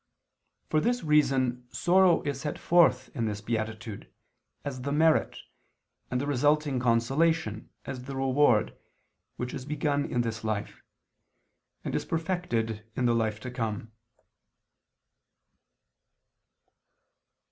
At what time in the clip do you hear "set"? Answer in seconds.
2.41-2.57